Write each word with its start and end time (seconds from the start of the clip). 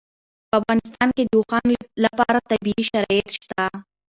په 0.49 0.53
افغانستان 0.59 1.09
کې 1.15 1.23
د 1.25 1.31
اوښانو 1.39 1.75
لپاره 2.05 2.39
طبیعي 2.51 2.83
شرایط 2.91 3.27
شته. 3.37 3.63